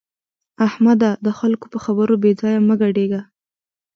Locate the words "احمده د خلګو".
0.67-1.65